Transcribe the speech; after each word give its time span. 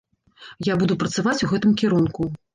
Я 0.67 0.77
буду 0.83 0.97
працаваць 1.03 1.37
у 1.45 1.51
гэтым 1.53 1.77
кірунку. 1.85 2.31